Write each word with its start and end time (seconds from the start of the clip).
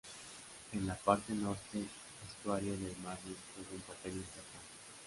En 0.73 0.87
la 0.87 0.95
parte 0.95 1.31
norte 1.33 1.77
estuario 2.27 2.71
del 2.71 2.97
Marne 3.03 3.35
juega 3.53 3.75
un 3.75 3.81
papel 3.81 4.13
importante. 4.13 4.57